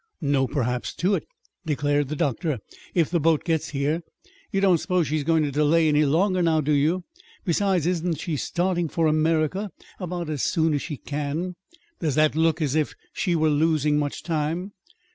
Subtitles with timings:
[0.19, 1.27] "No 'perhaps' to it,"
[1.63, 2.57] declared the doctor,
[2.95, 4.01] "if the boat gets here.
[4.51, 7.03] You don't suppose she's going to delay any longer now, do you?
[7.45, 9.69] Besides, isn't she starting for America
[9.99, 11.53] about as soon as she can?
[11.99, 14.71] Does that look as if she were losing much time?"